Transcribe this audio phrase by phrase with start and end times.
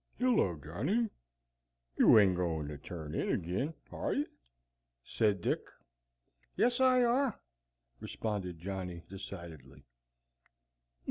[0.17, 1.11] "Hello, Johnny!
[1.95, 4.25] You ain't goin' to turn in agin, are ye?"
[5.03, 5.59] said Dick.
[6.57, 7.39] "Yes, I are,"
[7.99, 9.83] responded Johnny, decidedly.